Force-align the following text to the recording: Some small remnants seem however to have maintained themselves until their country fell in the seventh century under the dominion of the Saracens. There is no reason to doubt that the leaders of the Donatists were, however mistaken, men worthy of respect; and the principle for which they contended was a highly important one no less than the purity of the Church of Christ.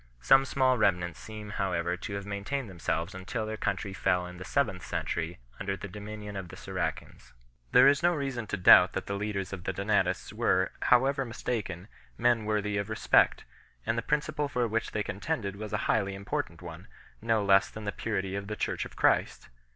Some 0.21 0.45
small 0.45 0.79
remnants 0.79 1.19
seem 1.19 1.51
however 1.61 1.95
to 1.95 2.13
have 2.15 2.25
maintained 2.25 2.67
themselves 2.71 3.13
until 3.13 3.45
their 3.45 3.55
country 3.55 3.93
fell 3.93 4.25
in 4.25 4.37
the 4.39 4.43
seventh 4.43 4.83
century 4.83 5.37
under 5.59 5.77
the 5.77 5.87
dominion 5.87 6.35
of 6.35 6.47
the 6.49 6.55
Saracens. 6.55 7.33
There 7.71 7.87
is 7.87 8.01
no 8.01 8.15
reason 8.15 8.47
to 8.47 8.57
doubt 8.57 8.93
that 8.93 9.05
the 9.05 9.13
leaders 9.13 9.53
of 9.53 9.63
the 9.65 9.73
Donatists 9.73 10.33
were, 10.33 10.71
however 10.81 11.23
mistaken, 11.23 11.87
men 12.17 12.45
worthy 12.45 12.77
of 12.77 12.89
respect; 12.89 13.43
and 13.85 13.95
the 13.95 14.01
principle 14.01 14.47
for 14.49 14.67
which 14.67 14.89
they 14.89 15.03
contended 15.03 15.55
was 15.55 15.71
a 15.71 15.77
highly 15.85 16.15
important 16.15 16.63
one 16.63 16.87
no 17.21 17.45
less 17.45 17.69
than 17.69 17.83
the 17.83 17.91
purity 17.91 18.35
of 18.35 18.47
the 18.47 18.55
Church 18.55 18.85
of 18.85 18.95
Christ. 18.95 19.49